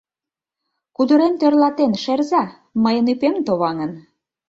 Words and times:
—Кудырем 0.95 1.33
тӧрлатен 1.39 1.93
шерза, 2.03 2.43
мыйын 2.83 3.05
ӱпем 3.13 3.35
товаҥын... 3.45 3.91